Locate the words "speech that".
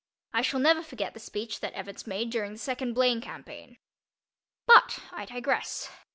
1.19-1.75